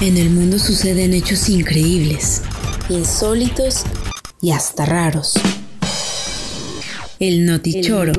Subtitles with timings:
[0.00, 2.42] En el mundo suceden hechos increíbles,
[2.88, 3.84] insólitos
[4.40, 5.34] y hasta raros.
[7.20, 8.12] El notichoro.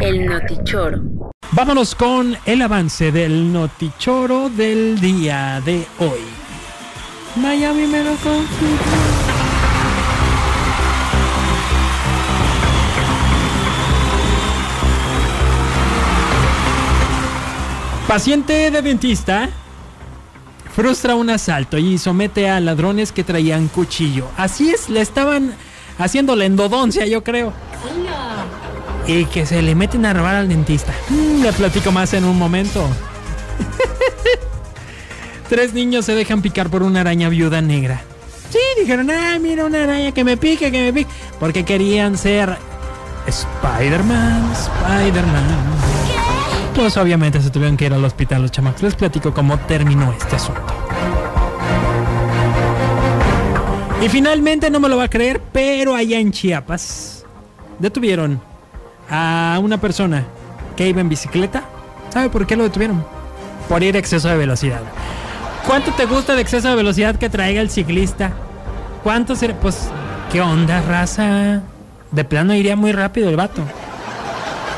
[0.00, 1.02] El notichoro.
[1.50, 6.20] Vámonos con el avance del notichoro del día de hoy.
[7.36, 8.78] Miami me lo confirmó.
[18.06, 19.50] Paciente de dentista
[20.78, 24.28] frustra un asalto y somete a ladrones que traían cuchillo.
[24.36, 25.52] Así es, le estaban
[25.98, 27.52] haciendo la endodoncia, yo creo.
[29.04, 30.92] Y que se le meten a robar al dentista.
[31.08, 32.86] Mm, le platico más en un momento.
[35.48, 38.00] Tres niños se dejan picar por una araña viuda negra.
[38.48, 41.10] Sí, dijeron, ah, mira una araña que me pique, que me pique.
[41.40, 42.56] Porque querían ser
[43.26, 45.77] Spider-Man, Spider-Man
[46.78, 48.84] pues obviamente se tuvieron que ir al hospital los chamacos.
[48.84, 50.62] Les platico cómo terminó este asunto.
[54.00, 57.24] Y finalmente, no me lo va a creer, pero allá en Chiapas
[57.80, 58.40] detuvieron
[59.10, 60.24] a una persona
[60.76, 61.64] que iba en bicicleta.
[62.10, 63.04] ¿Sabe por qué lo detuvieron?
[63.68, 64.82] Por ir exceso de velocidad.
[65.66, 68.30] ¿Cuánto te gusta de exceso de velocidad que traiga el ciclista?
[69.02, 69.58] ¿Cuánto será?
[69.58, 69.90] Pues,
[70.30, 71.60] ¿qué onda, raza?
[72.12, 73.64] De plano iría muy rápido el vato.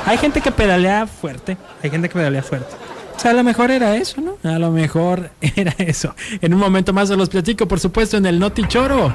[0.07, 1.57] Hay gente que pedalea fuerte.
[1.83, 2.75] Hay gente que pedalea fuerte.
[3.17, 4.39] O sea, a lo mejor era eso, ¿no?
[4.51, 6.15] A lo mejor era eso.
[6.41, 9.13] En un momento más se los platico, por supuesto, en el Noti Choro.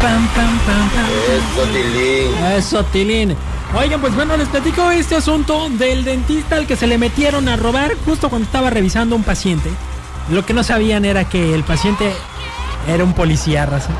[0.00, 1.06] Pam, pam, pam, pam.
[1.32, 2.44] Eso, Tilín.
[2.56, 3.36] Eso, Tilín.
[3.76, 7.56] Oigan, pues bueno, les platico este asunto del dentista al que se le metieron a
[7.56, 9.70] robar justo cuando estaba revisando un paciente.
[10.32, 12.10] Lo que no sabían era que el paciente
[12.88, 13.90] era un policía, raza.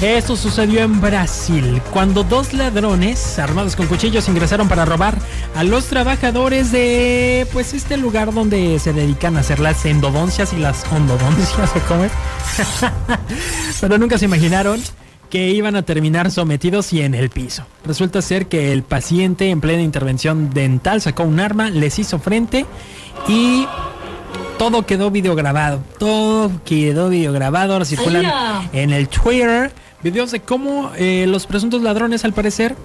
[0.00, 5.18] Esto sucedió en Brasil, cuando dos ladrones armados con cuchillos ingresaron para robar
[5.56, 10.58] a los trabajadores de pues este lugar donde se dedican a hacer las endodoncias y
[10.58, 12.12] las ondodoncias, ¿o cómo es?
[13.80, 14.80] Pero nunca se imaginaron
[15.30, 17.66] que iban a terminar sometidos y en el piso.
[17.84, 22.66] Resulta ser que el paciente en plena intervención dental sacó un arma, les hizo frente
[23.26, 23.66] y
[24.58, 25.82] todo quedó videograbado.
[25.98, 27.72] Todo quedó videograbado.
[27.74, 28.24] Ahora circulan
[28.72, 29.72] en el Twitter
[30.02, 32.76] videos de cómo eh, los presuntos ladrones, al parecer,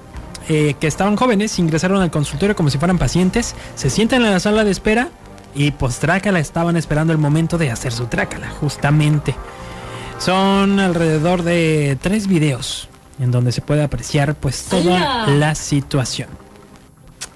[0.47, 4.39] eh, que estaban jóvenes, ingresaron al consultorio como si fueran pacientes, se sientan en la
[4.39, 5.09] sala de espera
[5.53, 9.35] y pues trácala estaban esperando el momento de hacer su trácala, justamente.
[10.17, 12.87] Son alrededor de tres videos
[13.19, 16.29] en donde se puede apreciar pues toda la situación.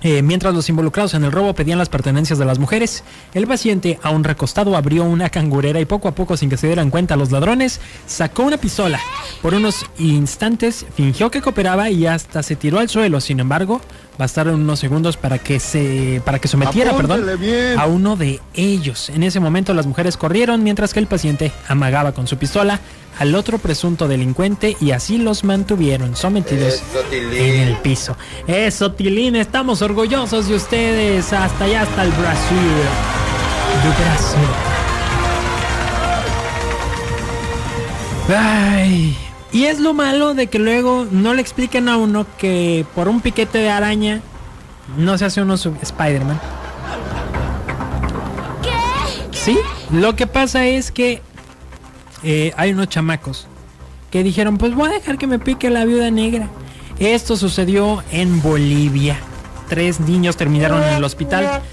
[0.03, 4.00] Eh, mientras los involucrados en el robo pedían las pertenencias de las mujeres, el paciente,
[4.03, 7.31] aún recostado, abrió una cangurera y poco a poco, sin que se dieran cuenta los
[7.31, 9.00] ladrones, sacó una pistola.
[9.42, 13.22] Por unos instantes fingió que cooperaba y hasta se tiró al suelo.
[13.22, 13.80] Sin embargo,
[14.18, 17.25] bastaron unos segundos para que se para que sometiera, perdón,
[17.78, 19.09] a uno de ellos.
[19.09, 22.81] En ese momento las mujeres corrieron mientras que el paciente amagaba con su pistola
[23.19, 26.81] al otro presunto delincuente y así los mantuvieron sometidos
[27.12, 28.18] en el piso.
[28.47, 31.31] Eso, Tilín, estamos orgullosos de ustedes.
[31.34, 32.58] Hasta allá, hasta el Brasil.
[33.84, 34.50] De Brasil.
[38.36, 39.18] Ay.
[39.52, 43.22] Y es lo malo de que luego no le expliquen a uno que por un
[43.22, 44.22] piquete de araña
[44.98, 46.40] no se hace uno Spider-Man.
[48.64, 49.38] ¿Qué?
[49.38, 49.58] Sí,
[49.92, 51.22] lo que pasa es que
[52.24, 53.48] eh, hay unos chamacos
[54.10, 56.50] que dijeron, pues voy a dejar que me pique la viuda negra.
[56.98, 59.18] Esto sucedió en Bolivia.
[59.73, 61.63] Tres niños terminaron en el hospital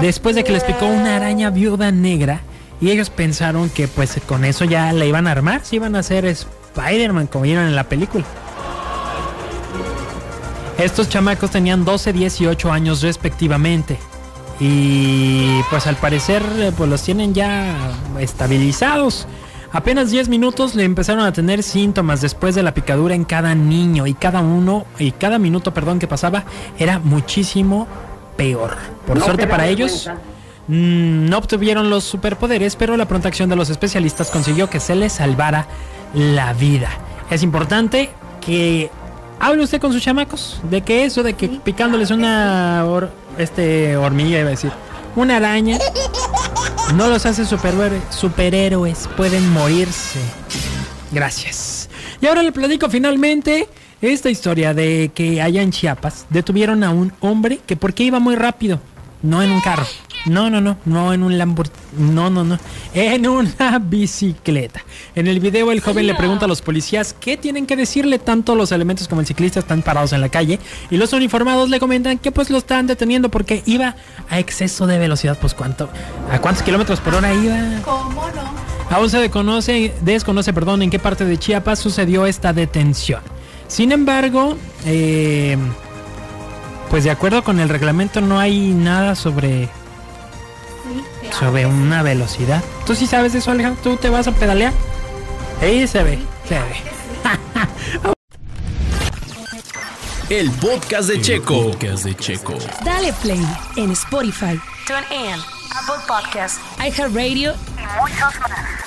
[0.00, 2.42] después de que les picó una araña viuda negra
[2.80, 5.98] y ellos pensaron que pues con eso ya la iban a armar, se iban a
[5.98, 8.24] hacer Spider-Man como vieron en la película.
[10.78, 13.98] Estos chamacos tenían 12, 18 años respectivamente.
[14.60, 16.44] Y pues al parecer
[16.76, 17.74] pues los tienen ya
[18.20, 19.26] estabilizados.
[19.70, 24.06] Apenas 10 minutos le empezaron a tener síntomas después de la picadura en cada niño
[24.06, 26.44] y cada uno y cada minuto, perdón, que pasaba
[26.78, 27.86] era muchísimo
[28.36, 28.76] peor.
[29.06, 30.08] Por suerte para ellos
[30.68, 34.94] mm, no obtuvieron los superpoderes, pero la pronta acción de los especialistas consiguió que se
[34.94, 35.66] les salvara
[36.14, 36.88] la vida.
[37.30, 38.08] Es importante
[38.40, 38.90] que
[39.38, 42.86] hable usted con sus chamacos de que eso de que picándoles una
[43.36, 44.72] este hormiga iba a decir,
[45.14, 45.78] una araña
[46.94, 50.20] no los hace superhéroes, pueden morirse.
[51.12, 51.88] Gracias.
[52.20, 53.68] Y ahora le platico finalmente
[54.00, 58.36] esta historia de que allá en Chiapas detuvieron a un hombre que porque iba muy
[58.36, 58.80] rápido,
[59.22, 59.86] no en un carro.
[60.26, 61.78] No, no, no, no en un Lamborghini.
[61.96, 62.58] No, no, no.
[62.94, 64.84] En una bicicleta.
[65.14, 68.54] En el video el joven le pregunta a los policías qué tienen que decirle tanto
[68.54, 70.58] los elementos como el ciclista están parados en la calle
[70.90, 73.96] y los uniformados le comentan que pues lo están deteniendo porque iba
[74.28, 75.38] a exceso de velocidad.
[75.40, 75.88] Pues cuánto,
[76.30, 77.56] a cuántos kilómetros por hora iba.
[77.84, 78.68] ¿Cómo no?
[78.90, 83.20] Aún se desconoce, desconoce, perdón, en qué parte de Chiapas sucedió esta detención.
[83.66, 84.56] Sin embargo,
[84.86, 85.58] eh,
[86.88, 89.68] pues de acuerdo con el reglamento no hay nada sobre
[91.38, 92.62] sobre una velocidad.
[92.86, 93.80] ¿Tú sí sabes de eso, Alejandro?
[93.82, 94.72] ¿Tú te vas a pedalear?
[95.60, 96.18] Ahí se ve,
[96.48, 96.76] se ve.
[100.34, 101.70] El podcast de Checo.
[101.70, 102.54] podcast de Checo.
[102.84, 103.42] Dale play
[103.76, 105.40] en Spotify, TuneIn,
[105.74, 108.77] Apple Podcasts, iHeartRadio y muchos más.